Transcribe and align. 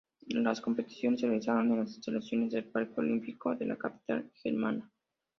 Las 0.29 0.61
competiciones 0.61 1.19
se 1.19 1.27
realizaron 1.27 1.71
en 1.73 1.77
las 1.81 1.93
instalaciones 1.93 2.51
del 2.53 2.63
Parque 2.63 2.95
Olímpico 2.99 3.55
de 3.55 3.65
la 3.67 3.75
capital 3.77 4.31
germana. 4.33 4.89